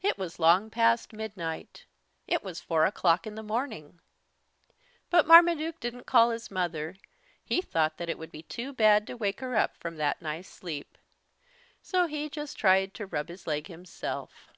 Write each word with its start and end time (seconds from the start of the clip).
It 0.00 0.18
was 0.18 0.40
long 0.40 0.70
past 0.70 1.12
midnight 1.12 1.86
it 2.26 2.42
was 2.42 2.58
four 2.60 2.84
o 2.84 2.90
'clock 2.90 3.28
in 3.28 3.36
the 3.36 3.44
morning! 3.44 4.00
But 5.08 5.24
Marmaduke 5.24 5.78
didn't 5.78 6.02
call 6.04 6.30
his 6.30 6.50
mother. 6.50 6.96
He 7.44 7.60
thought 7.62 7.96
that 7.98 8.08
it 8.08 8.18
would 8.18 8.32
be 8.32 8.42
too 8.42 8.72
bad 8.72 9.06
to 9.06 9.16
wake 9.16 9.38
her 9.38 9.54
up 9.54 9.76
from 9.76 9.98
that 9.98 10.20
nice 10.20 10.48
sleep. 10.48 10.98
So 11.80 12.06
he 12.06 12.28
just 12.28 12.58
tried 12.58 12.92
to 12.94 13.06
rub 13.06 13.28
his 13.28 13.46
leg 13.46 13.68
himself. 13.68 14.52